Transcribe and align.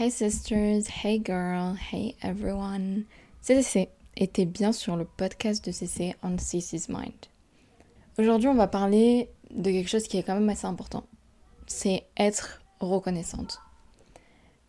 Hey 0.00 0.12
sisters, 0.12 0.86
hey 1.02 1.18
girl, 1.18 1.74
hey 1.90 2.14
everyone. 2.22 3.02
C'est 3.40 3.60
CC 3.60 3.88
et 4.16 4.28
t'es 4.28 4.44
bien 4.44 4.70
sur 4.70 4.94
le 4.94 5.04
podcast 5.04 5.64
de 5.64 5.72
CC 5.72 6.14
on 6.22 6.36
CC's 6.36 6.88
Mind. 6.88 7.26
Aujourd'hui, 8.16 8.48
on 8.48 8.54
va 8.54 8.68
parler 8.68 9.28
de 9.50 9.72
quelque 9.72 9.88
chose 9.88 10.06
qui 10.06 10.16
est 10.16 10.22
quand 10.22 10.34
même 10.34 10.48
assez 10.50 10.68
important. 10.68 11.02
C'est 11.66 12.04
être 12.16 12.62
reconnaissante. 12.78 13.58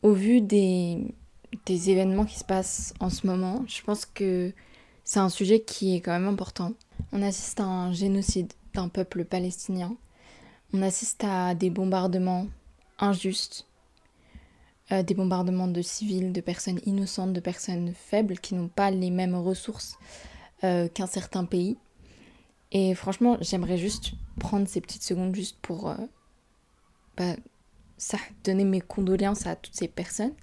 Au 0.02 0.14
vu 0.14 0.42
des, 0.42 1.14
des 1.68 1.92
événements 1.92 2.26
qui 2.26 2.40
se 2.40 2.44
passent 2.44 2.96
en 3.00 3.12
ce 3.12 3.28
moment, 3.28 3.64
je 3.68 3.84
pense 3.84 4.08
que 4.08 4.52
c'est 5.04 5.20
un 5.20 5.30
sujet 5.30 5.60
qui 5.60 5.96
est 5.96 6.02
quand 6.02 6.14
même 6.14 6.28
important. 6.28 6.74
On 7.12 7.22
assiste 7.22 7.60
à 7.60 7.66
un 7.66 7.94
génocide 7.94 8.52
d'un 8.74 8.88
peuple 8.88 9.26
palestinien. 9.26 9.96
On 10.74 10.82
assiste 10.82 11.24
à 11.24 11.54
des 11.54 11.70
bombardements 11.70 12.48
injustes 12.98 13.69
euh, 14.92 15.04
des 15.04 15.14
bombardements 15.14 15.68
de 15.68 15.84
civils, 15.84 16.34
de 16.34 16.42
personnes 16.42 16.80
innocentes, 16.86 17.34
de 17.34 17.40
personnes 17.40 17.94
faibles 17.94 18.40
qui 18.40 18.56
n'ont 18.56 18.70
pas 18.70 18.90
les 18.90 19.12
mêmes 19.12 19.36
ressources 19.36 20.00
euh, 20.64 20.88
qu'un 20.88 21.06
certain 21.06 21.46
pays. 21.46 21.78
Et 22.72 22.96
franchement, 22.96 23.38
j'aimerais 23.40 23.78
juste 23.78 24.14
prendre 24.40 24.68
ces 24.68 24.82
petites 24.82 25.04
secondes 25.04 25.36
juste 25.36 25.58
pour 25.62 25.90
euh, 25.90 25.96
bah, 27.18 27.36
ça, 27.98 28.18
donner 28.44 28.64
mes 28.64 28.82
condoléances 28.82 29.46
à 29.46 29.56
toutes 29.56 29.76
ces 29.76 29.88
personnes 29.88 30.34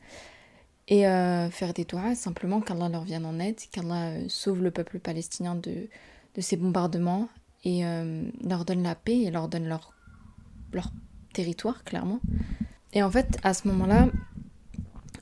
et 0.88 1.02
faire 1.02 1.73
des 1.74 1.84
doigts 1.84 2.15
simplement 2.15 2.60
qu'Allah 2.60 2.88
leur 2.88 3.02
vienne 3.02 3.26
en 3.26 3.40
aide, 3.40 3.59
qu'Allah 3.73 4.12
sauve 4.28 4.62
le 4.62 4.70
peuple 4.70 5.01
palestinien 5.01 5.56
de, 5.56 5.88
de 6.37 6.40
ces 6.40 6.56
bombardements 6.56 7.28
et 7.65 7.82
leur 8.45 8.65
donne 8.65 8.84
la 8.84 8.95
paix 8.95 9.23
et 9.23 9.32
leur 9.32 9.48
donne 9.48 9.66
leur, 9.66 9.95
leur 10.73 10.92
territoire, 11.32 11.82
clairement. 11.82 12.20
Et 12.92 13.02
en 13.02 13.10
fait, 13.10 13.37
à 13.42 13.52
ce 13.52 13.66
moment-là, 13.66 14.09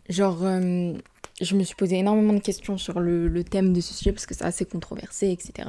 Genre, 0.08 0.44
euh, 0.44 0.92
je 1.40 1.56
me 1.56 1.64
suis 1.64 1.74
posé 1.74 1.98
énormément 1.98 2.34
de 2.34 2.40
questions 2.40 2.76
sur 2.78 3.00
le, 3.00 3.44
thème 3.44 3.72
de 3.72 3.80
ce 3.80 3.94
sujet 3.94 4.12
parce 4.12 4.26
que 4.26 4.34
c'est 4.34 4.44
assez 4.44 4.64
controversé, 4.64 5.30
etc. 5.30 5.68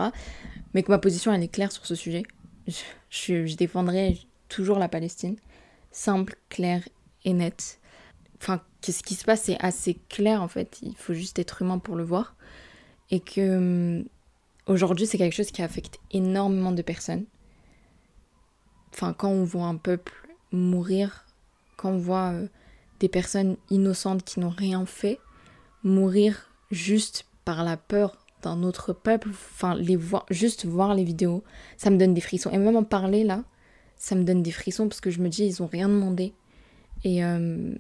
Mais 0.73 0.83
que 0.83 0.92
ma 0.92 1.00
position, 1.00 1.33
elle 1.33 1.44
est 1.44 1.47
claire 1.47 1.72
sur 1.72 1.86
ce 1.86 1.95
sujet. 1.95 2.23
Je, 3.09 3.55
défendrai 3.55 4.19
toujours 4.50 4.77
la 4.77 4.89
Palestine. 4.89 5.38
Simple, 5.92 6.36
clair 6.50 6.88
et 7.23 7.33
net. 7.33 7.80
Enfin, 8.42 8.61
ce 8.81 9.02
qui 9.02 9.16
se 9.16 9.23
passe, 9.23 9.44
c'est 9.44 9.58
assez 9.59 9.97
clair 10.09 10.42
en 10.42 10.47
fait. 10.47 10.80
Il 10.81 10.95
faut 10.95 11.14
juste 11.14 11.39
être 11.39 11.61
humain 11.61 11.80
pour 11.80 11.95
le 11.95 12.03
voir. 12.03 12.36
Et 13.11 13.20
que 13.20 13.39
euh, 13.39 14.03
aujourd'hui, 14.67 15.08
c'est 15.08 15.17
quelque 15.17 15.36
chose 15.36 15.52
qui 15.52 15.61
affecte 15.61 15.99
énormément 16.11 16.72
de 16.72 16.81
personnes. 16.81 17.25
Enfin, 18.94 19.14
quand 19.14 19.30
on 19.30 19.44
voit 19.44 19.66
un 19.66 19.77
peuple 19.77 20.14
mourir, 20.52 21.25
quand 21.77 21.92
on 21.92 21.97
voit. 21.97 22.31
Euh, 22.33 22.47
des 22.99 23.09
personnes 23.09 23.57
innocentes 23.69 24.23
qui 24.23 24.39
n'ont 24.39 24.49
rien 24.49 24.85
fait 24.85 25.19
mourir 25.83 26.49
juste 26.71 27.25
par 27.43 27.63
la 27.63 27.77
peur 27.77 28.17
d'un 28.41 28.63
autre 28.63 28.93
peuple, 28.93 29.29
enfin 29.29 29.75
les 29.75 29.95
voir, 29.95 30.25
juste 30.29 30.65
voir 30.65 30.93
les 30.93 31.03
vidéos, 31.03 31.43
ça 31.77 31.89
me 31.89 31.97
donne 31.97 32.13
des 32.13 32.21
frissons. 32.21 32.52
Et 32.52 32.57
même 32.57 32.75
en 32.75 32.83
parler 32.83 33.23
là, 33.23 33.43
ça 33.97 34.15
me 34.15 34.23
donne 34.23 34.43
des 34.43 34.52
frissons 34.52 34.87
parce 34.87 35.02
que 35.02 35.09
je 35.09 35.19
me 35.19 35.29
dis 35.29 35.45
ils 35.45 35.63
ont 35.63 35.67
rien 35.67 35.89
demandé 35.89 36.33
et 37.03 37.23
euh, 37.23 37.75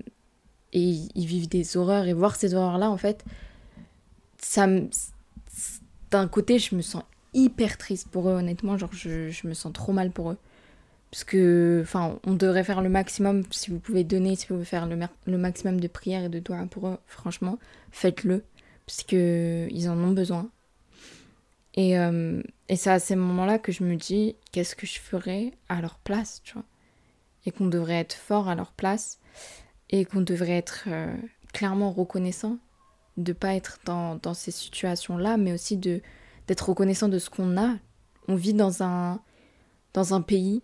et 0.73 0.81
ils 0.81 1.25
vivent 1.25 1.47
des 1.47 1.77
horreurs 1.77 2.05
et 2.05 2.13
voir 2.13 2.35
ces 2.35 2.53
horreurs 2.53 2.77
là 2.77 2.89
en 2.89 2.97
fait, 2.97 3.23
ça 4.37 4.67
d'un 6.11 6.27
côté 6.27 6.59
je 6.59 6.75
me 6.75 6.81
sens 6.81 7.03
hyper 7.33 7.77
triste 7.77 8.07
pour 8.09 8.29
eux 8.29 8.33
honnêtement, 8.33 8.77
genre 8.77 8.93
je, 8.93 9.29
je 9.29 9.47
me 9.47 9.53
sens 9.53 9.73
trop 9.73 9.93
mal 9.93 10.11
pour 10.11 10.31
eux. 10.31 10.37
Parce 11.15 11.23
que, 11.23 11.79
enfin, 11.81 12.19
on 12.25 12.33
devrait 12.33 12.65
faire 12.65 12.81
le 12.81 12.89
maximum, 12.89 13.43
si 13.49 13.71
vous 13.71 13.79
pouvez 13.79 14.03
donner, 14.03 14.35
si 14.35 14.47
vous 14.47 14.55
pouvez 14.55 14.65
faire 14.65 14.85
le, 14.85 15.37
maximum 15.37 15.79
de 15.79 15.87
prières 15.87 16.25
et 16.25 16.29
de 16.29 16.39
doigts 16.39 16.67
pour 16.69 16.89
eux, 16.89 16.97
franchement, 17.07 17.57
faites-le. 17.89 18.43
Parce 18.85 19.03
qu'ils 19.03 19.89
en 19.89 19.97
ont 19.97 20.11
besoin. 20.11 20.49
Et, 21.75 21.97
euh, 21.97 22.43
et 22.67 22.75
c'est 22.75 22.89
à 22.89 22.99
ces 22.99 23.15
moments-là 23.15 23.59
que 23.59 23.71
je 23.71 23.85
me 23.85 23.95
dis, 23.95 24.35
qu'est-ce 24.51 24.75
que 24.75 24.85
je 24.85 24.99
ferais 24.99 25.53
à 25.69 25.79
leur 25.79 25.99
place, 25.99 26.41
tu 26.43 26.55
vois? 26.55 26.65
Et 27.45 27.51
qu'on 27.51 27.67
devrait 27.67 27.93
être 27.93 28.15
fort 28.15 28.49
à 28.49 28.55
leur 28.55 28.73
place. 28.73 29.21
Et 29.91 30.03
qu'on 30.03 30.19
devrait 30.19 30.57
être 30.57 30.83
euh, 30.87 31.15
clairement 31.53 31.93
reconnaissant 31.93 32.57
de 33.15 33.31
pas 33.31 33.55
être 33.55 33.79
dans, 33.85 34.15
dans 34.15 34.33
ces 34.33 34.51
situations-là, 34.51 35.37
mais 35.37 35.53
aussi 35.53 35.77
de 35.77 36.01
d'être 36.47 36.67
reconnaissant 36.67 37.07
de 37.07 37.19
ce 37.19 37.29
qu'on 37.29 37.57
a. 37.57 37.77
On 38.27 38.35
vit 38.35 38.53
dans 38.53 38.83
un, 38.83 39.21
dans 39.93 40.13
un 40.13 40.21
pays 40.21 40.61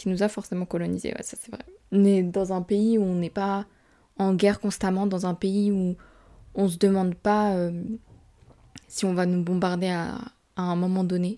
qui 0.00 0.08
nous 0.08 0.22
a 0.22 0.30
forcément 0.30 0.64
colonisés, 0.64 1.12
ça 1.20 1.36
c'est 1.38 1.50
vrai. 1.50 1.62
On 1.92 2.30
dans 2.30 2.54
un 2.54 2.62
pays 2.62 2.96
où 2.96 3.02
on 3.02 3.16
n'est 3.16 3.28
pas 3.28 3.66
en 4.16 4.32
guerre 4.32 4.58
constamment, 4.58 5.06
dans 5.06 5.26
un 5.26 5.34
pays 5.34 5.70
où 5.70 5.94
on 6.54 6.68
se 6.68 6.78
demande 6.78 7.14
pas 7.14 7.52
euh, 7.52 7.84
si 8.88 9.04
on 9.04 9.12
va 9.12 9.26
nous 9.26 9.42
bombarder 9.42 9.88
à, 9.88 10.18
un 10.56 10.74
moment 10.74 11.04
donné. 11.04 11.36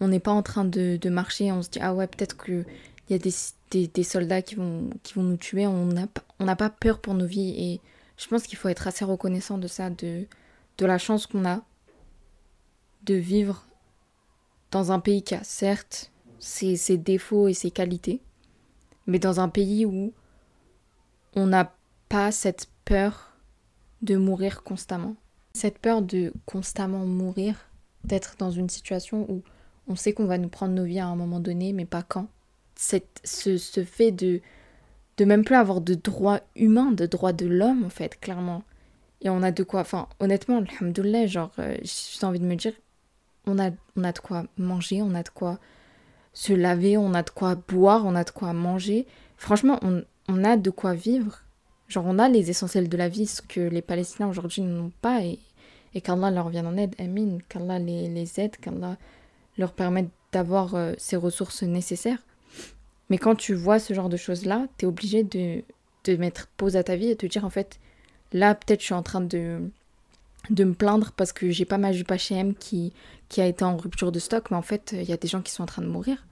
On 0.00 0.08
n'est 0.08 0.20
pas 0.20 0.32
en 0.32 0.42
train 0.42 0.66
de, 0.66 1.08
marcher, 1.08 1.50
on 1.50 1.62
se 1.62 1.70
dit 1.70 1.78
ah 1.80 1.94
ouais 1.94 2.06
peut-être 2.06 2.36
qu'il 2.36 2.66
y 3.08 3.14
a 3.14 3.18
des, 3.18 3.86
des, 3.86 4.02
soldats 4.02 4.42
qui 4.42 4.56
vont, 4.56 4.90
qui 5.02 5.14
vont 5.14 5.22
nous 5.22 5.38
tuer, 5.38 5.66
on 5.66 5.86
n'a 5.86 6.08
on 6.40 6.56
pas 6.56 6.68
peur 6.68 7.00
pour 7.00 7.14
nos 7.14 7.26
vies 7.26 7.54
et 7.56 7.80
je 8.18 8.28
pense 8.28 8.42
qu'il 8.42 8.58
faut 8.58 8.68
être 8.68 8.86
assez 8.86 9.06
reconnaissant 9.06 9.56
de 9.56 9.66
ça, 9.66 9.88
de, 9.88 10.26
de 10.76 10.86
la 10.86 10.98
chance 10.98 11.26
qu'on 11.26 11.46
a 11.46 11.62
de 13.04 13.14
vivre 13.14 13.64
dans 14.72 14.92
un 14.92 15.00
pays 15.00 15.22
qui 15.22 15.34
a 15.34 15.42
certes 15.42 16.10
ses, 16.38 16.98
défauts 16.98 17.48
et 17.48 17.54
ses 17.54 17.70
qualités, 17.70 18.20
mais 19.06 19.18
dans 19.18 19.40
un 19.40 19.48
pays 19.48 19.84
où 19.84 20.12
on 21.34 21.46
n'a 21.46 21.74
pas 22.08 22.32
cette 22.32 22.68
peur 22.84 23.32
de 24.02 24.16
mourir 24.16 24.62
constamment. 24.62 25.16
Cette 25.54 25.78
peur 25.78 26.02
de 26.02 26.32
constamment 26.46 27.04
mourir, 27.04 27.56
d'être 28.04 28.36
dans 28.38 28.50
une 28.50 28.68
situation 28.68 29.30
où 29.30 29.42
on 29.88 29.96
sait 29.96 30.12
qu'on 30.12 30.26
va 30.26 30.38
nous 30.38 30.48
prendre 30.48 30.74
nos 30.74 30.84
vies 30.84 31.00
à 31.00 31.06
un 31.06 31.16
moment 31.16 31.40
donné, 31.40 31.72
mais 31.72 31.84
pas 31.84 32.02
quand. 32.02 32.28
Cette, 32.76 33.20
ce, 33.24 33.56
ce 33.56 33.84
fait 33.84 34.12
de, 34.12 34.40
de 35.16 35.24
même 35.24 35.44
plus 35.44 35.56
avoir 35.56 35.80
de 35.80 35.94
droits 35.94 36.40
humains, 36.54 36.92
de 36.92 37.06
droits 37.06 37.32
de 37.32 37.46
l'homme, 37.46 37.84
en 37.84 37.90
fait, 37.90 38.18
clairement. 38.20 38.62
Et 39.20 39.30
on 39.30 39.42
a 39.42 39.50
de 39.50 39.62
quoi, 39.64 39.80
enfin, 39.80 40.08
honnêtement, 40.20 40.58
alhamdoulilah, 40.58 41.26
genre, 41.26 41.50
euh, 41.58 41.76
j'ai 41.82 42.26
envie 42.26 42.38
de 42.38 42.44
me 42.44 42.54
dire, 42.54 42.72
on 43.46 43.58
a, 43.58 43.70
on 43.96 44.04
a 44.04 44.12
de 44.12 44.18
quoi 44.18 44.44
manger, 44.56 45.02
on 45.02 45.14
a 45.14 45.22
de 45.22 45.28
quoi 45.28 45.58
se 46.32 46.52
laver, 46.52 46.96
on 46.96 47.14
a 47.14 47.22
de 47.22 47.30
quoi 47.30 47.54
boire, 47.54 48.04
on 48.06 48.14
a 48.14 48.24
de 48.24 48.30
quoi 48.30 48.52
manger. 48.52 49.06
Franchement, 49.36 49.78
on, 49.82 50.44
a 50.44 50.56
de 50.56 50.70
quoi 50.70 50.94
vivre. 50.94 51.42
Genre, 51.88 52.04
on 52.06 52.18
a 52.18 52.28
les 52.28 52.50
essentiels 52.50 52.88
de 52.88 52.96
la 52.96 53.08
vie, 53.08 53.26
ce 53.26 53.42
que 53.42 53.60
les 53.60 53.82
Palestiniens 53.82 54.28
aujourd'hui 54.28 54.62
n'ont 54.62 54.92
pas, 55.00 55.22
et, 55.22 55.38
et 55.94 56.00
qu'Allah 56.00 56.30
leur 56.30 56.48
vienne 56.48 56.66
en 56.66 56.76
aide, 56.76 56.94
Amin, 56.98 57.38
qu'Allah 57.48 57.78
les, 57.78 58.08
les 58.08 58.40
aide, 58.40 58.56
qu'Allah 58.56 58.96
leur 59.56 59.72
permette 59.72 60.10
d'avoir 60.32 60.74
euh, 60.74 60.92
ces 60.98 61.16
ressources 61.16 61.62
nécessaires. 61.62 62.22
Mais 63.10 63.18
quand 63.18 63.34
tu 63.34 63.54
vois 63.54 63.78
ce 63.78 63.94
genre 63.94 64.08
de 64.08 64.16
choses-là, 64.16 64.66
tu 64.76 64.84
es 64.84 64.88
obligé 64.88 65.24
de, 65.24 65.62
de 66.04 66.16
mettre 66.16 66.48
pause 66.56 66.76
à 66.76 66.84
ta 66.84 66.96
vie 66.96 67.10
et 67.10 67.16
te 67.16 67.26
dire, 67.26 67.44
en 67.44 67.50
fait, 67.50 67.80
là, 68.32 68.54
peut-être 68.54 68.80
je 68.80 68.86
suis 68.86 68.94
en 68.94 69.02
train 69.02 69.22
de, 69.22 69.70
de 70.50 70.64
me 70.64 70.74
plaindre 70.74 71.12
parce 71.16 71.32
que 71.32 71.50
j'ai 71.50 71.64
pas 71.64 71.78
ma 71.78 71.92
jupe 71.92 72.10
H&M 72.10 72.54
qui, 72.54 72.92
qui 73.28 73.40
a 73.40 73.46
été 73.46 73.64
en 73.64 73.76
rupture 73.76 74.12
de 74.12 74.18
stock, 74.18 74.50
mais 74.50 74.56
en 74.56 74.62
fait, 74.62 74.92
il 74.92 75.08
y 75.08 75.12
a 75.12 75.16
des 75.16 75.28
gens 75.28 75.42
qui 75.42 75.52
sont 75.52 75.62
en 75.62 75.66
train 75.66 75.82
de 75.82 75.88
mourir. 75.88 76.24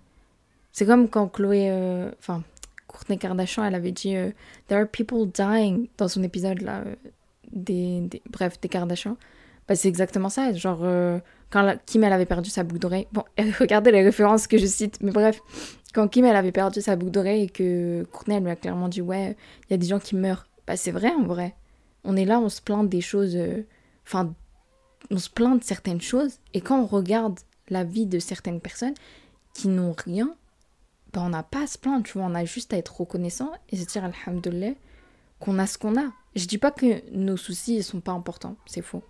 C'est 0.72 0.86
comme 0.86 1.08
quand 1.08 1.28
Chloé, 1.28 1.70
euh, 1.70 2.10
enfin, 2.18 2.42
Courtney 2.86 3.18
Kardashian, 3.18 3.64
elle 3.64 3.74
avait 3.74 3.92
dit 3.92 4.14
euh, 4.14 4.30
There 4.68 4.80
are 4.80 4.86
people 4.86 5.26
dying 5.26 5.88
dans 5.96 6.08
son 6.08 6.22
épisode 6.22 6.62
là, 6.62 6.82
euh, 6.86 6.94
des, 7.52 8.08
bref, 8.30 8.60
des 8.60 8.68
Kardashian. 8.68 9.16
Bah, 9.68 9.74
c'est 9.74 9.88
exactement 9.88 10.28
ça. 10.28 10.52
Genre, 10.52 10.86
quand 11.50 11.76
Kim 11.86 12.04
elle 12.04 12.12
avait 12.12 12.26
perdu 12.26 12.50
sa 12.50 12.62
boucle 12.62 12.80
d'oreille. 12.80 13.06
Bon, 13.12 13.24
regardez 13.58 13.90
les 13.90 14.02
références 14.02 14.46
que 14.46 14.58
je 14.58 14.66
cite, 14.66 14.98
mais 15.02 15.10
bref, 15.10 15.40
quand 15.92 16.06
Kim 16.08 16.24
elle 16.24 16.36
avait 16.36 16.52
perdu 16.52 16.80
sa 16.80 16.94
boucle 16.94 17.10
d'oreille 17.10 17.44
et 17.44 17.48
que 17.48 18.04
Courtney 18.12 18.36
elle 18.36 18.44
lui 18.44 18.50
a 18.50 18.56
clairement 18.56 18.88
dit 18.88 19.00
Ouais, 19.00 19.36
il 19.68 19.72
y 19.72 19.74
a 19.74 19.78
des 19.78 19.86
gens 19.86 19.98
qui 19.98 20.14
meurent. 20.14 20.46
Bah, 20.66 20.76
c'est 20.76 20.92
vrai 20.92 21.10
en 21.10 21.24
vrai. 21.24 21.54
On 22.04 22.16
est 22.16 22.26
là, 22.26 22.38
on 22.38 22.48
se 22.48 22.60
plaint 22.60 22.88
des 22.88 23.00
choses. 23.00 23.36
Enfin, 24.06 24.34
on 25.10 25.18
se 25.18 25.30
plaint 25.30 25.58
de 25.58 25.64
certaines 25.64 26.00
choses, 26.00 26.38
et 26.54 26.60
quand 26.60 26.80
on 26.80 26.86
regarde 26.86 27.38
la 27.68 27.84
vie 27.84 28.06
de 28.06 28.18
certaines 28.18 28.60
personnes 28.60 28.94
qui 29.54 29.68
n'ont 29.68 29.94
rien, 29.96 30.34
ben 31.12 31.22
on 31.22 31.28
n'a 31.30 31.42
pas 31.42 31.62
à 31.62 31.66
se 31.66 31.78
plaindre, 31.78 32.04
tu 32.04 32.18
vois, 32.18 32.26
on 32.26 32.34
a 32.34 32.44
juste 32.44 32.72
à 32.72 32.76
être 32.76 33.00
reconnaissant 33.00 33.52
et 33.70 33.76
se 33.76 33.86
dire 33.86 34.04
alhamdoulilah 34.04 34.74
qu'on 35.40 35.58
a 35.58 35.66
ce 35.66 35.78
qu'on 35.78 35.98
a. 35.98 36.12
Je 36.34 36.46
dis 36.46 36.58
pas 36.58 36.70
que 36.70 37.02
nos 37.10 37.36
soucis 37.36 37.78
ne 37.78 37.82
sont 37.82 38.00
pas 38.00 38.12
importants, 38.12 38.56
c'est 38.66 38.82
faux. 38.82 39.02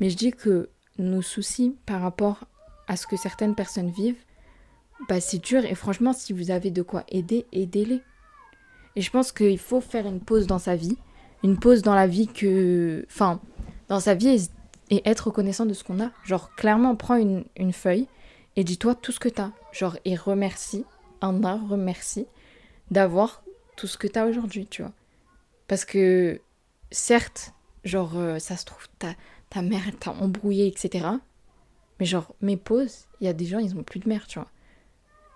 Mais 0.00 0.10
je 0.10 0.16
dis 0.16 0.30
que 0.30 0.70
nos 0.98 1.22
soucis 1.22 1.76
par 1.86 2.00
rapport 2.00 2.44
à 2.88 2.96
ce 2.96 3.06
que 3.06 3.16
certaines 3.16 3.54
personnes 3.54 3.90
vivent, 3.90 4.22
bah 5.08 5.20
c'est 5.20 5.38
dur 5.38 5.64
et 5.64 5.74
franchement 5.74 6.12
si 6.12 6.32
vous 6.32 6.50
avez 6.50 6.70
de 6.70 6.82
quoi 6.82 7.04
aider, 7.08 7.46
aidez-les. 7.52 8.00
Et 8.94 9.02
je 9.02 9.10
pense 9.10 9.32
qu'il 9.32 9.58
faut 9.58 9.80
faire 9.80 10.06
une 10.06 10.20
pause 10.20 10.46
dans 10.46 10.58
sa 10.58 10.76
vie, 10.76 10.96
une 11.42 11.58
pause 11.58 11.82
dans 11.82 11.94
la 11.94 12.06
vie 12.06 12.28
que 12.28 13.04
enfin 13.10 13.40
dans 13.88 14.00
sa 14.00 14.14
vie 14.14 14.48
et 14.90 15.08
être 15.08 15.28
reconnaissant 15.28 15.66
de 15.66 15.74
ce 15.74 15.84
qu'on 15.84 16.00
a. 16.00 16.10
Genre, 16.24 16.54
clairement, 16.54 16.96
prends 16.96 17.16
une, 17.16 17.44
une 17.56 17.72
feuille 17.72 18.08
et 18.56 18.64
dis-toi 18.64 18.94
tout 18.94 19.12
ce 19.12 19.20
que 19.20 19.28
t'as. 19.28 19.50
Genre, 19.72 19.96
et 20.04 20.16
remercie, 20.16 20.84
un 21.20 21.56
remercie 21.56 22.26
d'avoir 22.90 23.42
tout 23.76 23.86
ce 23.86 23.98
que 23.98 24.06
t'as 24.06 24.26
aujourd'hui, 24.26 24.66
tu 24.66 24.82
vois. 24.82 24.92
Parce 25.68 25.84
que, 25.84 26.40
certes, 26.90 27.52
genre, 27.84 28.16
euh, 28.16 28.38
ça 28.38 28.56
se 28.56 28.64
trouve, 28.64 28.86
ta, 28.98 29.14
ta 29.50 29.62
mère, 29.62 29.82
t'a 29.98 30.12
embrouillé, 30.12 30.66
etc. 30.66 31.06
Mais 31.98 32.06
genre, 32.06 32.34
mes 32.40 32.56
pauses, 32.56 33.06
il 33.20 33.26
y 33.26 33.28
a 33.28 33.32
des 33.32 33.46
gens, 33.46 33.58
ils 33.58 33.76
ont 33.76 33.82
plus 33.82 34.00
de 34.00 34.08
mère, 34.08 34.26
tu 34.26 34.38
vois. 34.38 34.50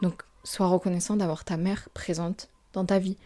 Donc, 0.02 0.22
sois 0.44 0.68
reconnaissant 0.68 1.16
d'avoir 1.16 1.44
ta 1.44 1.56
mère 1.56 1.88
présente 1.92 2.48
dans 2.72 2.84
ta 2.84 2.98
vie. 2.98 3.16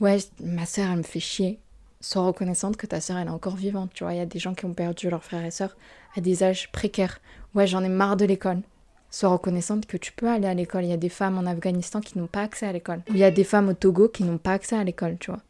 Ouais, 0.00 0.18
ma 0.40 0.66
soeur, 0.66 0.90
elle 0.90 0.98
me 0.98 1.02
fait 1.02 1.20
chier. 1.20 1.58
Sois 2.00 2.22
reconnaissante 2.22 2.76
que 2.76 2.86
ta 2.86 3.00
soeur, 3.00 3.16
elle 3.16 3.26
est 3.26 3.30
encore 3.30 3.56
vivante, 3.56 3.90
tu 3.92 4.04
vois. 4.04 4.14
Il 4.14 4.18
y 4.18 4.20
a 4.20 4.26
des 4.26 4.38
gens 4.38 4.54
qui 4.54 4.64
ont 4.66 4.74
perdu 4.74 5.10
leurs 5.10 5.24
frères 5.24 5.44
et 5.44 5.50
sœurs 5.50 5.76
à 6.16 6.20
des 6.20 6.42
âges 6.42 6.70
précaires. 6.70 7.20
Ouais, 7.54 7.66
j'en 7.66 7.82
ai 7.82 7.88
marre 7.88 8.16
de 8.16 8.24
l'école. 8.24 8.60
Sois 9.10 9.30
reconnaissante 9.30 9.86
que 9.86 9.96
tu 9.96 10.12
peux 10.12 10.28
aller 10.28 10.46
à 10.46 10.54
l'école. 10.54 10.84
Il 10.84 10.90
y 10.90 10.92
a 10.92 10.98
des 10.98 11.08
femmes 11.08 11.38
en 11.38 11.46
Afghanistan 11.46 12.00
qui 12.00 12.18
n'ont 12.18 12.26
pas 12.26 12.42
accès 12.42 12.66
à 12.66 12.72
l'école. 12.72 13.02
Il 13.08 13.16
y 13.16 13.24
a 13.24 13.30
des 13.30 13.44
femmes 13.44 13.70
au 13.70 13.74
Togo 13.74 14.08
qui 14.08 14.22
n'ont 14.22 14.38
pas 14.38 14.52
accès 14.52 14.76
à 14.76 14.84
l'école, 14.84 15.16
tu 15.18 15.30
vois. 15.30 15.40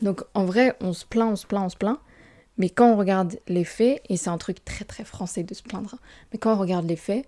Donc 0.00 0.22
en 0.34 0.44
vrai, 0.44 0.76
on 0.80 0.92
se 0.92 1.04
plaint, 1.04 1.32
on 1.32 1.36
se 1.36 1.46
plaint, 1.46 1.64
on 1.64 1.68
se 1.68 1.76
plaint. 1.76 1.98
Mais 2.58 2.70
quand 2.70 2.92
on 2.92 2.96
regarde 2.96 3.38
les 3.48 3.64
faits, 3.64 4.02
et 4.08 4.16
c'est 4.16 4.30
un 4.30 4.38
truc 4.38 4.64
très 4.64 4.84
très 4.84 5.04
français 5.04 5.42
de 5.42 5.54
se 5.54 5.62
plaindre, 5.62 5.96
mais 6.32 6.38
quand 6.38 6.54
on 6.54 6.58
regarde 6.58 6.86
les 6.86 6.96
faits, 6.96 7.26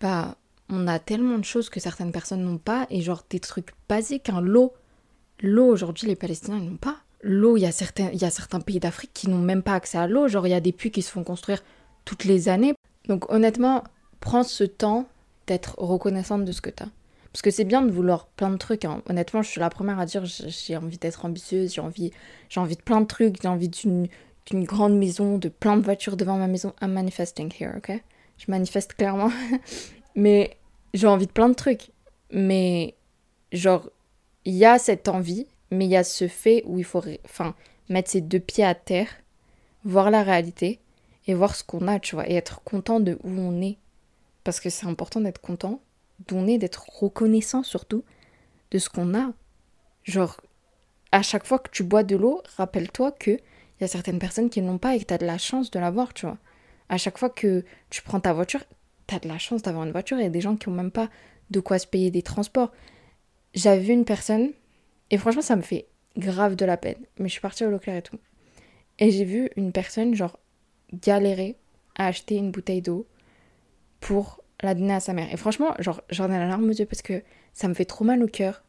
bah 0.00 0.36
on 0.68 0.86
a 0.86 0.98
tellement 0.98 1.38
de 1.38 1.44
choses 1.44 1.68
que 1.68 1.80
certaines 1.80 2.12
personnes 2.12 2.44
n'ont 2.44 2.58
pas, 2.58 2.86
et 2.90 3.00
genre 3.00 3.24
des 3.30 3.40
trucs 3.40 3.70
basiques, 3.88 4.28
un 4.28 4.36
hein, 4.36 4.40
l'eau. 4.40 4.72
L'eau 5.42 5.66
aujourd'hui, 5.66 6.06
les 6.06 6.16
Palestiniens 6.16 6.58
n'ont 6.58 6.76
pas. 6.76 6.98
L'eau, 7.22 7.56
il 7.56 7.60
y, 7.60 7.66
a 7.66 7.72
certains, 7.72 8.10
il 8.12 8.20
y 8.20 8.24
a 8.24 8.30
certains 8.30 8.60
pays 8.60 8.80
d'Afrique 8.80 9.10
qui 9.12 9.28
n'ont 9.28 9.38
même 9.38 9.62
pas 9.62 9.74
accès 9.74 9.98
à 9.98 10.06
l'eau. 10.06 10.26
Genre, 10.28 10.46
il 10.46 10.50
y 10.50 10.54
a 10.54 10.60
des 10.60 10.72
puits 10.72 10.90
qui 10.90 11.02
se 11.02 11.10
font 11.10 11.22
construire 11.22 11.62
toutes 12.04 12.24
les 12.24 12.48
années. 12.48 12.74
Donc, 13.08 13.30
honnêtement, 13.30 13.84
prends 14.20 14.42
ce 14.42 14.64
temps 14.64 15.06
d'être 15.46 15.74
reconnaissante 15.78 16.44
de 16.44 16.52
ce 16.52 16.60
que 16.60 16.70
tu 16.70 16.82
as. 16.82 16.88
Parce 17.32 17.42
que 17.42 17.50
c'est 17.50 17.64
bien 17.64 17.82
de 17.82 17.90
vouloir 17.90 18.26
plein 18.26 18.50
de 18.50 18.56
trucs. 18.56 18.84
Hein. 18.84 19.02
Honnêtement, 19.08 19.42
je 19.42 19.48
suis 19.48 19.60
la 19.60 19.70
première 19.70 19.98
à 19.98 20.06
dire 20.06 20.24
j'ai 20.24 20.76
envie 20.76 20.98
d'être 20.98 21.24
ambitieuse, 21.24 21.74
j'ai 21.74 21.80
envie, 21.80 22.10
j'ai 22.48 22.60
envie 22.60 22.76
de 22.76 22.82
plein 22.82 23.00
de 23.00 23.06
trucs, 23.06 23.40
j'ai 23.40 23.48
envie 23.48 23.68
d'une, 23.68 24.08
grande 24.64 24.98
maison, 24.98 25.38
de 25.38 25.48
plein 25.48 25.76
de 25.76 25.82
voitures 25.82 26.16
devant 26.16 26.36
ma 26.38 26.48
maison. 26.48 26.72
I'm 26.82 26.92
manifesting 26.92 27.52
here, 27.52 27.72
ok? 27.76 28.02
Je 28.38 28.44
manifeste 28.48 28.94
clairement. 28.94 29.30
Mais 30.16 30.56
j'ai 30.92 31.06
envie 31.06 31.26
de 31.26 31.32
plein 31.32 31.48
de 31.48 31.54
trucs. 31.54 31.90
Mais 32.32 32.96
genre, 33.52 33.88
il 34.44 34.54
y 34.54 34.64
a 34.64 34.78
cette 34.78 35.08
envie, 35.08 35.46
mais 35.70 35.86
il 35.86 35.90
y 35.90 35.96
a 35.96 36.04
ce 36.04 36.28
fait 36.28 36.62
où 36.66 36.78
il 36.78 36.84
faut 36.84 37.02
enfin, 37.24 37.54
mettre 37.88 38.10
ses 38.10 38.20
deux 38.20 38.40
pieds 38.40 38.64
à 38.64 38.74
terre, 38.74 39.08
voir 39.84 40.10
la 40.10 40.22
réalité 40.22 40.80
et 41.26 41.34
voir 41.34 41.54
ce 41.54 41.64
qu'on 41.64 41.86
a, 41.88 42.00
tu 42.00 42.14
vois, 42.14 42.28
et 42.28 42.34
être 42.34 42.62
content 42.62 43.00
de 43.00 43.18
où 43.22 43.30
on 43.30 43.60
est. 43.62 43.78
Parce 44.44 44.60
que 44.60 44.70
c'est 44.70 44.86
important 44.86 45.20
d'être 45.20 45.40
content 45.40 45.80
d'où 46.26 46.36
on 46.36 46.46
est, 46.46 46.58
d'être 46.58 46.86
reconnaissant 47.00 47.62
surtout 47.62 48.04
de 48.70 48.78
ce 48.78 48.88
qu'on 48.88 49.14
a. 49.14 49.32
Genre, 50.04 50.40
à 51.12 51.22
chaque 51.22 51.46
fois 51.46 51.58
que 51.58 51.70
tu 51.70 51.82
bois 51.82 52.02
de 52.02 52.16
l'eau, 52.16 52.42
rappelle-toi 52.56 53.12
que 53.12 53.30
il 53.30 53.82
y 53.82 53.84
a 53.84 53.88
certaines 53.88 54.18
personnes 54.18 54.50
qui 54.50 54.60
ne 54.60 54.66
l'ont 54.66 54.78
pas 54.78 54.94
et 54.94 55.00
que 55.00 55.06
tu 55.06 55.14
as 55.14 55.18
de 55.18 55.26
la 55.26 55.38
chance 55.38 55.70
de 55.70 55.78
l'avoir, 55.78 56.12
tu 56.12 56.26
vois. 56.26 56.36
À 56.88 56.98
chaque 56.98 57.16
fois 57.16 57.30
que 57.30 57.64
tu 57.88 58.02
prends 58.02 58.20
ta 58.20 58.32
voiture, 58.32 58.60
tu 59.06 59.14
as 59.14 59.20
de 59.20 59.28
la 59.28 59.38
chance 59.38 59.62
d'avoir 59.62 59.84
une 59.84 59.92
voiture. 59.92 60.18
Il 60.18 60.22
y 60.22 60.26
a 60.26 60.30
des 60.30 60.40
gens 60.40 60.56
qui 60.56 60.68
n'ont 60.68 60.76
même 60.76 60.90
pas 60.90 61.08
de 61.50 61.60
quoi 61.60 61.78
se 61.78 61.86
payer 61.86 62.10
des 62.10 62.22
transports. 62.22 62.72
J'avais 63.54 63.80
vu 63.80 63.92
une 63.92 64.04
personne, 64.04 64.50
et 65.10 65.18
franchement, 65.18 65.42
ça 65.42 65.56
me 65.56 65.62
fait 65.62 65.86
grave 66.16 66.56
de 66.56 66.64
la 66.64 66.76
peine. 66.76 67.04
Mais 67.18 67.28
je 67.28 67.32
suis 67.32 67.40
partie 67.40 67.64
au 67.64 67.70
Leclerc 67.70 67.96
et 67.96 68.02
tout. 68.02 68.18
Et 68.98 69.10
j'ai 69.10 69.24
vu 69.24 69.50
une 69.56 69.72
personne, 69.72 70.14
genre, 70.14 70.38
galérer 70.92 71.56
à 71.96 72.06
acheter 72.06 72.36
une 72.36 72.50
bouteille 72.50 72.82
d'eau 72.82 73.06
pour 74.00 74.42
la 74.62 74.74
donner 74.74 74.94
à 74.94 75.00
sa 75.00 75.12
mère. 75.12 75.32
Et 75.32 75.36
franchement, 75.36 75.74
genre, 75.78 76.02
j'en 76.10 76.26
ai 76.26 76.38
la 76.38 76.46
larme 76.46 76.68
aux 76.68 76.72
yeux 76.72 76.86
parce 76.86 77.02
que 77.02 77.22
ça 77.52 77.68
me 77.68 77.74
fait 77.74 77.84
trop 77.84 78.04
mal 78.04 78.22
au 78.22 78.28
cœur 78.28 78.62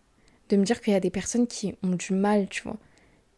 de 0.49 0.57
me 0.57 0.63
dire 0.63 0.81
qu'il 0.81 0.93
y 0.93 0.95
a 0.95 0.99
des 0.99 1.09
personnes 1.09 1.47
qui 1.47 1.75
ont 1.83 1.95
du 1.95 2.13
mal, 2.13 2.47
tu 2.49 2.63
vois. 2.63 2.77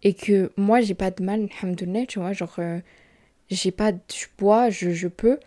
Et 0.03 0.13
que 0.13 0.51
moi, 0.57 0.81
j'ai 0.81 0.95
pas 0.95 1.11
de 1.11 1.23
mal, 1.23 1.47
alhamdoulilah, 1.61 2.05
tu 2.05 2.19
vois, 2.19 2.33
genre, 2.33 2.55
euh, 2.59 2.79
j'ai 3.49 3.71
pas 3.71 3.91
de 3.91 3.99
bois, 4.37 4.69
je, 4.69 4.91
je 4.91 5.07
peux. 5.07 5.39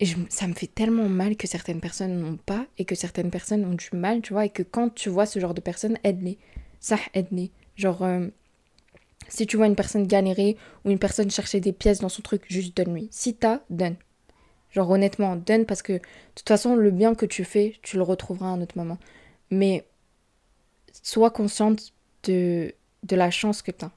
Et 0.00 0.06
ça 0.28 0.46
me 0.46 0.54
fait 0.54 0.68
tellement 0.68 1.08
mal 1.08 1.36
que 1.36 1.48
certaines 1.48 1.80
personnes 1.80 2.20
n'ont 2.20 2.36
pas 2.36 2.66
et 2.78 2.84
que 2.84 2.94
certaines 2.94 3.30
personnes 3.30 3.64
ont 3.64 3.74
du 3.74 3.88
mal, 3.92 4.22
tu 4.22 4.32
vois, 4.32 4.44
et 4.44 4.50
que 4.50 4.62
quand 4.62 4.94
tu 4.94 5.08
vois 5.08 5.26
ce 5.26 5.40
genre 5.40 5.54
de 5.54 5.60
personnes, 5.60 5.98
aide-les. 6.04 6.38
Ça, 6.78 6.98
aide-les. 7.14 7.50
Genre, 7.74 8.02
euh, 8.04 8.28
si 9.28 9.46
tu 9.46 9.56
vois 9.56 9.66
une 9.66 9.74
personne 9.74 10.06
galérer 10.06 10.56
ou 10.84 10.90
une 10.90 11.00
personne 11.00 11.30
chercher 11.30 11.58
des 11.60 11.72
pièces 11.72 11.98
dans 11.98 12.08
son 12.08 12.22
truc, 12.22 12.44
juste 12.48 12.76
donne-lui. 12.76 13.08
Si 13.10 13.34
t'as, 13.34 13.60
donne. 13.70 13.96
Genre 14.70 14.88
honnêtement, 14.88 15.34
donne 15.34 15.66
parce 15.66 15.82
que 15.82 15.94
de 15.94 16.00
toute 16.34 16.48
façon, 16.48 16.76
le 16.76 16.90
bien 16.90 17.14
que 17.14 17.26
tu 17.26 17.44
fais, 17.44 17.74
tu 17.82 17.96
le 17.96 18.02
retrouveras 18.02 18.48
à 18.48 18.50
un 18.50 18.60
autre 18.62 18.78
moment. 18.78 18.98
Mais 19.50 19.84
sois 21.02 21.30
consciente 21.30 21.92
de, 22.24 22.74
de 23.02 23.16
la 23.16 23.30
chance 23.30 23.62
que 23.62 23.70
tu 23.72 23.84
as. 23.84 23.92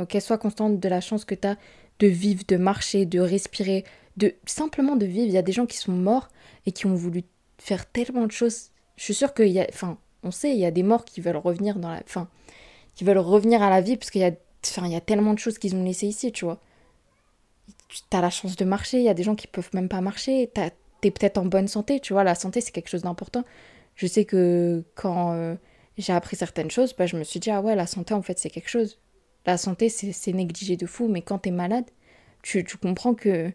Ok, 0.00 0.16
sois 0.20 0.38
consciente 0.38 0.80
de 0.80 0.88
la 0.88 1.00
chance 1.00 1.24
que 1.24 1.34
tu 1.34 1.46
as 1.46 1.56
de 1.98 2.06
vivre, 2.06 2.42
de 2.48 2.56
marcher, 2.56 3.06
de 3.06 3.20
respirer, 3.20 3.84
de 4.16 4.34
simplement 4.46 4.96
de 4.96 5.06
vivre. 5.06 5.26
Il 5.26 5.32
y 5.32 5.38
a 5.38 5.42
des 5.42 5.52
gens 5.52 5.66
qui 5.66 5.76
sont 5.76 5.92
morts 5.92 6.28
et 6.66 6.72
qui 6.72 6.86
ont 6.86 6.94
voulu 6.94 7.24
faire 7.58 7.86
tellement 7.86 8.26
de 8.26 8.32
choses. 8.32 8.70
Je 8.96 9.04
suis 9.04 9.14
sûre 9.14 9.34
qu'il 9.34 9.48
y 9.48 9.60
a, 9.60 9.66
enfin, 9.68 9.98
on 10.22 10.30
sait, 10.30 10.52
il 10.52 10.58
y 10.58 10.64
a 10.64 10.70
des 10.70 10.82
morts 10.82 11.04
qui 11.04 11.20
veulent 11.20 11.36
revenir 11.36 11.78
dans 11.78 11.90
la, 11.90 12.00
enfin, 12.04 12.28
qui 12.94 13.04
veulent 13.04 13.18
revenir 13.18 13.62
à 13.62 13.70
la 13.70 13.80
vie 13.80 13.96
parce 13.96 14.10
qu'il 14.10 14.22
y 14.22 14.24
a, 14.24 14.32
enfin, 14.64 14.86
il 14.86 14.92
y 14.92 14.96
a 14.96 15.00
tellement 15.00 15.34
de 15.34 15.38
choses 15.38 15.58
qu'ils 15.58 15.76
ont 15.76 15.84
laissées 15.84 16.06
ici, 16.06 16.32
tu 16.32 16.44
vois 16.44 16.60
tu 17.90 18.16
as 18.16 18.20
la 18.20 18.30
chance 18.30 18.56
de 18.56 18.64
marcher, 18.64 18.98
il 18.98 19.04
y 19.04 19.08
a 19.08 19.14
des 19.14 19.22
gens 19.22 19.34
qui 19.34 19.46
peuvent 19.46 19.70
même 19.72 19.88
pas 19.88 20.00
marcher, 20.00 20.50
tu 20.54 20.60
es 20.60 21.10
peut-être 21.10 21.38
en 21.38 21.44
bonne 21.44 21.68
santé, 21.68 22.00
tu 22.00 22.12
vois, 22.12 22.24
la 22.24 22.34
santé 22.34 22.60
c'est 22.60 22.72
quelque 22.72 22.88
chose 22.88 23.02
d'important. 23.02 23.44
Je 23.96 24.06
sais 24.06 24.24
que 24.24 24.84
quand 24.94 25.32
euh, 25.32 25.54
j'ai 25.98 26.12
appris 26.12 26.36
certaines 26.36 26.70
choses, 26.70 26.94
bah, 26.96 27.06
je 27.06 27.16
me 27.16 27.24
suis 27.24 27.40
dit, 27.40 27.50
ah 27.50 27.60
ouais, 27.60 27.74
la 27.74 27.86
santé 27.86 28.14
en 28.14 28.22
fait 28.22 28.38
c'est 28.38 28.50
quelque 28.50 28.68
chose. 28.68 28.98
La 29.46 29.56
santé 29.56 29.88
c'est 29.88 30.32
négligé 30.32 30.76
de 30.76 30.86
fou, 30.86 31.08
mais 31.08 31.22
quand 31.22 31.40
tu 31.40 31.48
es 31.48 31.52
malade, 31.52 31.86
tu, 32.42 32.64
tu, 32.64 32.76
comprends 32.76 33.14
que 33.14 33.52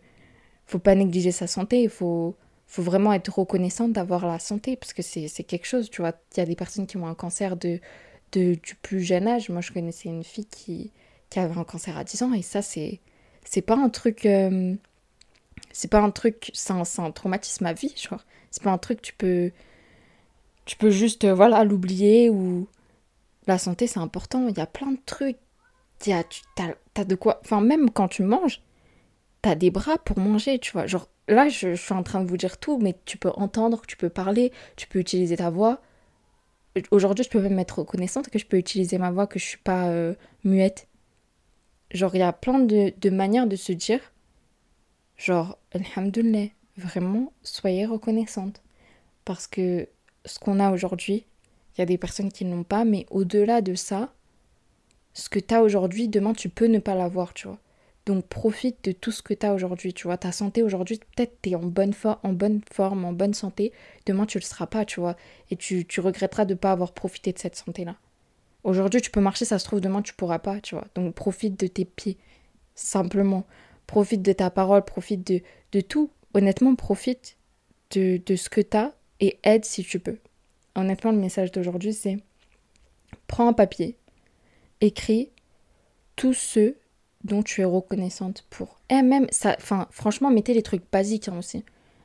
faut 0.65 0.79
pas 0.79 0.95
négliger 0.95 1.31
sa 1.31 1.47
santé, 1.47 1.83
il 1.83 1.89
faut, 1.89 2.35
faut 2.67 2.81
vraiment 2.81 3.13
être 3.13 3.37
reconnaissante 3.37 3.93
d'avoir 3.93 4.25
la 4.27 4.39
santé, 4.39 4.75
parce 4.75 4.93
que 4.93 5.01
c'est 5.01 5.43
quelque 5.43 5.65
chose, 5.67 5.89
tu 5.89 6.01
vois. 6.01 6.13
Il 6.35 6.39
y 6.39 6.43
a 6.43 6.45
des 6.45 6.55
personnes 6.55 6.87
qui 6.87 6.97
ont 6.97 7.07
un 7.07 7.15
cancer 7.15 7.55
de, 7.55 7.79
de, 8.31 8.55
du 8.55 8.75
plus 8.75 9.01
jeune 9.01 9.27
âge. 9.27 9.49
Moi 9.49 9.61
je 9.61 9.71
connaissais 9.71 10.09
une 10.09 10.23
fille 10.23 10.45
qui, 10.47 10.91
qui 11.29 11.39
avait 11.39 11.57
un 11.57 11.63
cancer 11.63 11.97
à 11.97 12.03
10 12.03 12.23
ans, 12.23 12.33
et 12.33 12.41
ça 12.41 12.61
c'est 12.61 12.99
c'est 13.45 13.61
pas 13.61 13.75
un 13.75 13.89
truc. 13.89 14.25
Euh, 14.25 14.75
c'est 15.71 15.89
pas 15.89 16.01
un 16.01 16.11
truc. 16.11 16.51
Un, 16.69 17.11
traumatisme 17.11 17.65
à 17.65 17.73
vie, 17.73 17.93
genre. 17.97 18.25
C'est 18.51 18.63
pas 18.63 18.71
un 18.71 18.77
truc 18.77 19.01
tu 19.01 19.13
peux. 19.13 19.51
Tu 20.65 20.77
peux 20.77 20.89
juste, 20.89 21.25
euh, 21.25 21.33
voilà, 21.33 21.63
l'oublier 21.63 22.29
ou. 22.29 22.67
La 23.47 23.59
santé, 23.59 23.85
c'est 23.87 23.99
important. 23.99 24.47
Il 24.47 24.57
y 24.57 24.61
a 24.61 24.65
plein 24.65 24.91
de 24.91 24.99
trucs. 25.05 25.37
Tu 26.05 26.41
as, 26.95 27.05
de 27.05 27.15
quoi. 27.15 27.39
Enfin, 27.43 27.61
même 27.61 27.89
quand 27.89 28.07
tu 28.07 28.23
manges, 28.23 28.61
t'as 29.41 29.55
des 29.55 29.71
bras 29.71 29.97
pour 29.97 30.19
manger, 30.19 30.59
tu 30.59 30.71
vois. 30.71 30.87
Genre, 30.87 31.07
là, 31.27 31.49
je, 31.49 31.75
suis 31.75 31.93
en 31.93 32.03
train 32.03 32.21
de 32.21 32.27
vous 32.27 32.37
dire 32.37 32.57
tout, 32.57 32.77
mais 32.79 32.95
tu 33.05 33.17
peux 33.17 33.31
entendre, 33.35 33.81
tu 33.87 33.97
peux 33.97 34.09
parler, 34.09 34.51
tu 34.75 34.87
peux 34.87 34.99
utiliser 34.99 35.37
ta 35.37 35.49
voix. 35.49 35.81
Aujourd'hui, 36.91 37.23
je 37.23 37.29
peux 37.29 37.41
même 37.41 37.59
être 37.59 37.79
reconnaissante 37.79 38.29
que 38.29 38.39
je 38.39 38.45
peux 38.45 38.57
utiliser 38.57 38.97
ma 38.97 39.11
voix, 39.11 39.27
que 39.27 39.39
je 39.39 39.45
suis 39.45 39.57
pas 39.57 39.87
euh, 39.87 40.13
muette. 40.43 40.87
Genre, 41.91 42.13
il 42.15 42.19
y 42.19 42.23
a 42.23 42.33
plein 42.33 42.59
de, 42.59 43.09
manières 43.09 43.47
de 43.47 43.55
se 43.55 43.71
dire, 43.71 44.01
genre, 45.17 45.57
vraiment, 46.77 47.31
soyez 47.43 47.85
reconnaissante. 47.85 48.61
Parce 49.23 49.47
que 49.47 49.87
ce 50.25 50.39
qu'on 50.39 50.59
a 50.59 50.71
aujourd'hui, 50.71 51.25
il 51.75 51.79
y 51.79 51.83
a 51.83 51.85
des 51.85 51.97
personnes 51.97 52.31
qui 52.31 52.45
ne 52.45 52.55
l'ont 52.55 52.63
pas, 52.63 52.83
mais 52.85 53.05
au-delà 53.09 53.61
de 53.61 53.75
ça, 53.75 54.14
ce 55.15 55.29
que 55.29 55.39
tu 55.39 55.55
as 55.55 55.63
aujourd'hui, 55.63 56.09
demain, 56.09 56.33
tu 56.33 56.49
peux 56.49 56.67
ne 56.67 56.77
pas 56.77 56.93
l'avoir, 56.93 57.33
tu 57.33 57.47
vois. 57.47 57.57
Donc 58.05 58.27
profite 58.27 58.83
de 58.83 58.91
tout 58.91 59.11
ce 59.11 59.23
que 59.23 59.33
tu 59.33 59.45
as 59.45 59.53
aujourd'hui, 59.53 59.93
tu 59.93 60.03
vois. 60.03 60.17
Ta 60.17 60.31
santé 60.31 60.61
aujourd'hui, 60.61 60.99
peut-être 61.15 61.41
tu 61.41 61.51
es 61.51 61.55
en 61.55 61.63
bonne, 61.63 61.93
forme, 61.93 62.19
en 63.05 63.13
bonne 63.13 63.33
santé. 63.33 63.71
Demain, 64.05 64.25
tu 64.27 64.37
le 64.37 64.43
seras 64.43 64.67
pas, 64.67 64.85
tu 64.85 64.99
vois. 64.99 65.15
Et 65.49 65.55
tu, 65.55 65.85
tu 65.85 66.01
regretteras 66.01 66.45
de 66.45 66.53
ne 66.53 66.59
pas 66.59 66.71
avoir 66.71 66.93
profité 66.93 67.31
de 67.31 67.39
cette 67.39 67.55
santé-là. 67.55 67.95
Aujourd'hui, 68.63 69.01
tu 69.01 69.09
peux 69.09 69.21
marcher, 69.21 69.45
ça 69.45 69.57
se 69.57 69.65
trouve, 69.65 69.79
demain, 69.79 70.01
tu 70.01 70.13
pourras 70.13 70.39
pas, 70.39 70.59
tu 70.59 70.75
vois. 70.75 70.85
Donc, 70.95 71.15
profite 71.15 71.59
de 71.59 71.67
tes 71.67 71.85
pieds, 71.85 72.17
simplement. 72.75 73.45
Profite 73.87 74.21
de 74.21 74.33
ta 74.33 74.49
parole, 74.49 74.83
profite 74.83 75.25
de, 75.25 75.41
de 75.71 75.81
tout. 75.81 76.11
Honnêtement, 76.33 76.75
profite 76.75 77.37
de, 77.91 78.21
de 78.23 78.35
ce 78.35 78.49
que 78.49 78.61
tu 78.61 78.75
as 78.75 78.93
et 79.21 79.39
aide 79.43 79.65
si 79.65 79.83
tu 79.83 79.99
peux. 79.99 80.17
Honnêtement, 80.75 81.11
le 81.11 81.19
message 81.19 81.51
d'aujourd'hui, 81.51 81.93
c'est 81.93 82.17
prends 83.27 83.47
un 83.47 83.53
papier, 83.53 83.97
écris 84.81 85.29
tous 86.15 86.33
ceux 86.33 86.77
dont 87.23 87.43
tu 87.43 87.61
es 87.61 87.65
reconnaissante 87.65 88.45
pour. 88.49 88.79
Et 88.89 89.01
même, 89.01 89.27
ça, 89.31 89.55
enfin, 89.57 89.87
franchement, 89.91 90.29
mettez 90.29 90.53
les 90.53 90.63
trucs 90.63 90.83
basiques 90.91 91.27
hein, 91.27 91.37
aussi. 91.37 91.63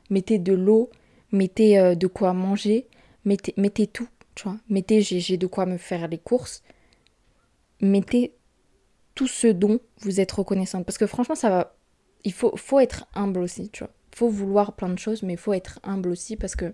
Mettez 0.09 0.39
de 0.39 0.53
l'eau, 0.53 0.89
mettez 1.31 1.79
euh, 1.79 1.95
de 1.95 2.07
quoi 2.07 2.33
manger, 2.33 2.87
mettez, 3.23 3.53
mettez 3.57 3.87
tout 3.87 4.07
tu 4.35 4.43
vois. 4.43 4.57
Mettez, 4.69 5.01
j'ai 5.01 5.37
de 5.37 5.47
quoi 5.47 5.65
me 5.65 5.77
faire 5.77 6.07
les 6.07 6.17
courses. 6.17 6.63
Mettez 7.81 8.33
tout 9.15 9.27
ce 9.27 9.47
dont 9.47 9.79
vous 9.99 10.19
êtes 10.19 10.31
reconnaissante. 10.31 10.85
Parce 10.85 10.97
que 10.97 11.07
franchement, 11.07 11.35
ça 11.35 11.49
va. 11.49 11.75
Il 12.23 12.33
faut, 12.33 12.55
faut 12.55 12.79
être 12.79 13.07
humble 13.15 13.39
aussi, 13.39 13.69
tu 13.69 13.83
vois. 13.83 13.93
Faut 14.13 14.29
vouloir 14.29 14.75
plein 14.75 14.89
de 14.89 14.99
choses, 14.99 15.23
mais 15.23 15.33
il 15.33 15.39
faut 15.39 15.53
être 15.53 15.79
humble 15.83 16.09
aussi 16.09 16.35
parce 16.35 16.55
que 16.55 16.73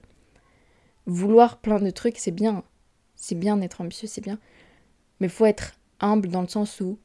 vouloir 1.06 1.60
plein 1.60 1.80
de 1.80 1.90
trucs, 1.90 2.18
c'est 2.18 2.32
bien. 2.32 2.64
C'est 3.16 3.36
bien 3.36 3.58
d'être 3.58 3.82
ambitieux, 3.82 4.08
c'est 4.08 4.22
bien. 4.22 4.40
Mais 5.20 5.30
faut 5.30 5.46
être 5.46 5.77
humble 6.00 6.30
dans 6.30 6.42
le 6.42 6.48
sens 6.48 6.80
où 6.82 6.98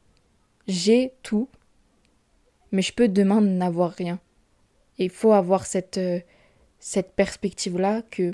j'ai 0.67 1.13
tout, 1.23 1.49
mais 2.71 2.83
je 2.83 2.93
peux 2.93 3.09
demain 3.09 3.41
n'avoir 3.41 3.91
rien. 3.91 4.19
Et 4.99 5.05
il 5.05 5.11
faut 5.11 5.33
avoir 5.33 5.67
cette, 5.67 5.99
euh, 5.99 6.21
cette 6.79 7.13
perspective-là 7.15 8.03
que 8.11 8.33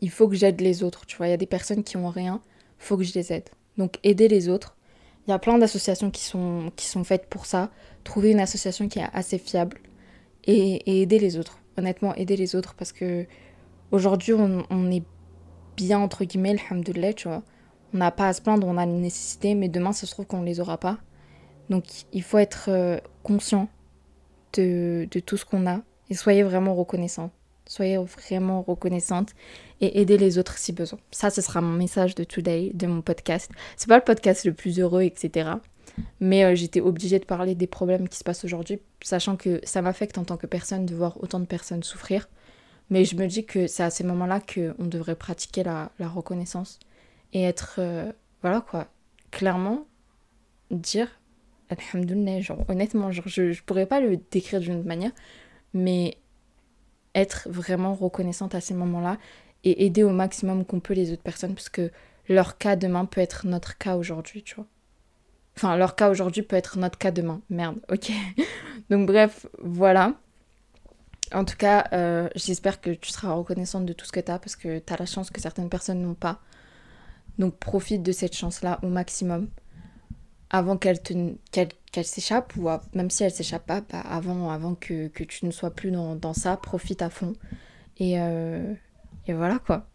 il 0.00 0.10
faut 0.10 0.28
que 0.28 0.34
j'aide 0.34 0.60
les 0.60 0.82
autres. 0.82 1.06
Tu 1.06 1.16
vois, 1.16 1.28
il 1.28 1.30
y 1.30 1.34
a 1.34 1.38
des 1.38 1.46
personnes 1.46 1.84
qui 1.84 1.96
ont 1.96 2.08
rien, 2.08 2.40
faut 2.78 2.96
que 2.96 3.04
je 3.04 3.14
les 3.14 3.32
aide. 3.32 3.48
Donc 3.78 3.98
aider 4.02 4.28
les 4.28 4.48
autres. 4.48 4.76
Il 5.26 5.30
y 5.30 5.34
a 5.34 5.38
plein 5.38 5.58
d'associations 5.58 6.10
qui 6.10 6.22
sont, 6.22 6.70
qui 6.76 6.86
sont 6.86 7.04
faites 7.04 7.26
pour 7.26 7.46
ça. 7.46 7.70
Trouver 8.04 8.30
une 8.30 8.40
association 8.40 8.88
qui 8.88 9.00
est 9.00 9.08
assez 9.12 9.38
fiable 9.38 9.78
et, 10.44 10.76
et 10.90 11.02
aider 11.02 11.18
les 11.18 11.36
autres. 11.36 11.58
Honnêtement, 11.76 12.14
aider 12.14 12.36
les 12.36 12.54
autres 12.54 12.74
parce 12.74 12.92
que 12.92 13.26
aujourd'hui, 13.90 14.34
on, 14.34 14.64
on 14.70 14.90
est 14.90 15.02
bien, 15.76 15.98
entre 15.98 16.24
guillemets, 16.24 16.56
alhamdoulilah, 16.70 17.12
tu 17.12 17.28
vois. 17.28 17.42
On 17.94 17.98
n'a 17.98 18.10
pas 18.10 18.28
à 18.28 18.32
se 18.32 18.42
plaindre, 18.42 18.66
on 18.66 18.76
a 18.76 18.84
une 18.84 19.00
nécessité, 19.00 19.54
mais 19.54 19.68
demain, 19.68 19.92
ça 19.92 20.06
se 20.06 20.12
trouve 20.12 20.26
qu'on 20.26 20.40
ne 20.40 20.46
les 20.46 20.60
aura 20.60 20.78
pas. 20.78 20.98
Donc, 21.70 21.84
il 22.12 22.22
faut 22.22 22.38
être 22.38 22.66
euh, 22.68 22.98
conscient 23.22 23.68
de, 24.54 25.08
de 25.10 25.20
tout 25.20 25.36
ce 25.36 25.44
qu'on 25.44 25.66
a 25.66 25.80
et 26.10 26.14
soyez 26.14 26.42
vraiment 26.42 26.74
reconnaissant. 26.74 27.30
Soyez 27.68 27.98
vraiment 27.98 28.62
reconnaissante 28.62 29.30
et 29.80 30.00
aidez 30.00 30.18
les 30.18 30.38
autres 30.38 30.56
si 30.56 30.72
besoin. 30.72 31.00
Ça, 31.10 31.30
ce 31.30 31.40
sera 31.40 31.60
mon 31.60 31.72
message 31.72 32.14
de 32.14 32.22
today, 32.22 32.70
de 32.74 32.86
mon 32.86 33.02
podcast. 33.02 33.50
C'est 33.76 33.88
pas 33.88 33.96
le 33.96 34.04
podcast 34.04 34.44
le 34.44 34.52
plus 34.52 34.78
heureux, 34.78 35.02
etc. 35.02 35.50
Mais 36.20 36.44
euh, 36.44 36.54
j'étais 36.54 36.80
obligée 36.80 37.18
de 37.18 37.24
parler 37.24 37.54
des 37.54 37.66
problèmes 37.66 38.08
qui 38.08 38.18
se 38.18 38.24
passent 38.24 38.44
aujourd'hui, 38.44 38.78
sachant 39.02 39.36
que 39.36 39.60
ça 39.64 39.82
m'affecte 39.82 40.18
en 40.18 40.24
tant 40.24 40.36
que 40.36 40.46
personne 40.46 40.86
de 40.86 40.94
voir 40.94 41.20
autant 41.22 41.40
de 41.40 41.44
personnes 41.44 41.82
souffrir. 41.82 42.28
Mais 42.90 43.04
je 43.04 43.16
me 43.16 43.26
dis 43.26 43.44
que 43.44 43.66
c'est 43.66 43.82
à 43.82 43.90
ces 43.90 44.04
moments-là 44.04 44.40
qu'on 44.40 44.84
devrait 44.84 45.16
pratiquer 45.16 45.64
la, 45.64 45.90
reconnaissance 45.98 46.78
et 47.32 47.42
être, 47.42 47.76
euh, 47.78 48.12
voilà 48.42 48.60
quoi, 48.60 48.88
clairement 49.30 49.86
dire 50.70 51.08
Alhamdoulilah, 51.68 52.40
genre 52.40 52.64
honnêtement, 52.68 53.10
genre, 53.10 53.28
je, 53.28 53.52
je 53.52 53.62
pourrais 53.62 53.86
pas 53.86 54.00
le 54.00 54.18
décrire 54.30 54.60
d'une 54.60 54.76
autre 54.76 54.86
manière, 54.86 55.10
mais 55.74 56.18
être 57.14 57.48
vraiment 57.50 57.94
reconnaissante 57.94 58.54
à 58.54 58.60
ces 58.60 58.74
moments-là 58.74 59.18
et 59.64 59.84
aider 59.84 60.04
au 60.04 60.10
maximum 60.10 60.64
qu'on 60.64 60.80
peut 60.80 60.94
les 60.94 61.12
autres 61.12 61.22
personnes 61.22 61.54
parce 61.54 61.68
que 61.68 61.90
leur 62.28 62.58
cas 62.58 62.76
demain 62.76 63.04
peut 63.04 63.20
être 63.20 63.46
notre 63.46 63.78
cas 63.78 63.96
aujourd'hui, 63.96 64.42
tu 64.42 64.54
vois. 64.56 64.66
Enfin, 65.56 65.76
leur 65.76 65.96
cas 65.96 66.10
aujourd'hui 66.10 66.42
peut 66.42 66.56
être 66.56 66.78
notre 66.78 66.98
cas 66.98 67.10
demain. 67.10 67.40
Merde, 67.48 67.80
ok. 67.90 68.12
Donc 68.90 69.06
bref, 69.06 69.46
voilà. 69.62 70.14
En 71.32 71.44
tout 71.44 71.56
cas, 71.56 71.88
euh, 71.92 72.28
j'espère 72.36 72.80
que 72.80 72.90
tu 72.90 73.10
seras 73.10 73.32
reconnaissante 73.32 73.86
de 73.86 73.92
tout 73.92 74.06
ce 74.06 74.12
que 74.12 74.20
tu 74.20 74.30
as 74.30 74.38
parce 74.38 74.54
que 74.54 74.78
tu 74.78 74.92
as 74.92 74.96
la 74.96 75.06
chance 75.06 75.30
que 75.30 75.40
certaines 75.40 75.68
personnes 75.68 76.02
n'ont 76.02 76.14
pas. 76.14 76.40
Donc 77.38 77.56
profite 77.56 78.02
de 78.02 78.12
cette 78.12 78.34
chance-là 78.34 78.78
au 78.82 78.88
maximum 78.88 79.48
avant 80.50 80.76
qu'elle 80.76 80.98
s'échappe 82.02 82.56
ou 82.56 82.68
même 82.94 83.10
si 83.10 83.24
elle 83.24 83.32
s'échappe 83.32 83.66
pas, 83.66 83.80
bah 83.80 84.00
avant, 84.00 84.74
que, 84.74 85.08
tu 85.08 85.46
ne 85.46 85.50
sois 85.50 85.70
plus 85.70 85.90
dans, 85.90 86.32
ça, 86.34 86.56
profite 86.56 87.02
à 87.02 87.10
fond. 87.10 87.34
Et, 87.98 88.20
euh, 88.20 88.74
et 89.26 89.32
voilà 89.32 89.58
quoi. 89.58 89.86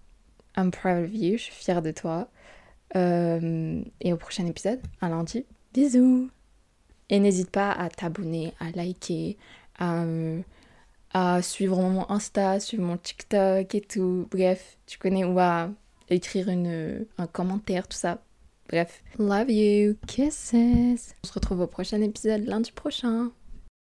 I'm 0.58 0.72
proud 0.72 1.06
of 1.06 1.14
you, 1.14 1.38
je 1.38 1.44
suis 1.44 1.54
fière 1.54 1.82
de 1.82 1.92
toi. 1.92 2.28
Euh, 2.96 3.82
et 4.02 4.12
au 4.12 4.18
prochain 4.18 4.46
épisode, 4.46 4.82
à 5.00 5.08
lundi. 5.08 5.46
Bisous 5.74 6.30
Et 7.10 7.20
n'hésite 7.20 7.50
pas 7.50 7.72
à 7.72 7.90
t'abonner, 7.90 8.54
à 8.60 8.72
liker, 8.72 9.38
à, 9.80 10.04
à 11.14 11.42
suivre 11.42 11.80
mon 11.82 12.10
Insta, 12.10 12.60
suivre 12.60 12.84
mon 12.84 12.98
TikTok 12.98 13.74
et 13.74 13.82
tout. 13.82 14.28
Bref, 14.30 14.78
tu 14.86 14.98
connais, 14.98 15.24
ou 15.24 15.40
à 15.40 15.70
écrire 16.14 16.50
une, 16.50 17.06
un 17.18 17.28
commentaire, 17.28 17.88
tout 17.88 17.98
ça. 17.98 18.22
Bref, 18.70 19.04
love 19.20 19.52
you, 19.52 19.96
kisses. 20.08 20.54
On 20.54 21.28
se 21.28 21.34
retrouve 21.34 21.62
au 21.62 21.68
prochain 21.68 22.02
épisode 22.02 22.46
lundi 22.46 22.72
prochain. 22.72 23.32